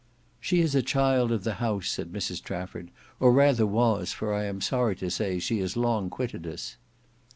"She 0.39 0.61
is 0.61 0.73
a 0.73 0.81
child 0.81 1.31
of 1.31 1.43
the 1.43 1.53
house," 1.61 1.87
said 1.87 2.11
Mrs 2.11 2.41
Trafford, 2.41 2.89
"or 3.19 3.31
rather 3.31 3.67
was, 3.67 4.11
for 4.13 4.33
I 4.33 4.45
am 4.45 4.59
sorry 4.59 4.95
to 4.95 5.11
say 5.11 5.37
she 5.37 5.59
has 5.59 5.77
long 5.77 6.09
quitted 6.09 6.47
us." 6.47 6.77